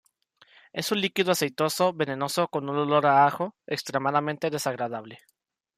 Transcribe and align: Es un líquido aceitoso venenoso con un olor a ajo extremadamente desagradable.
Es 0.73 0.91
un 0.91 0.99
líquido 0.99 1.31
aceitoso 1.31 1.93
venenoso 1.93 2.47
con 2.47 2.67
un 2.67 2.75
olor 2.75 3.05
a 3.05 3.27
ajo 3.27 3.55
extremadamente 3.67 4.49
desagradable. 4.49 5.19